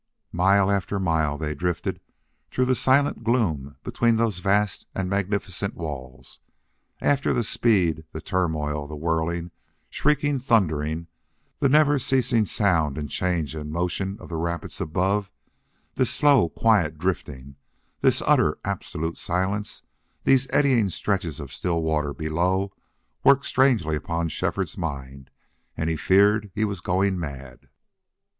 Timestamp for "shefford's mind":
24.29-25.29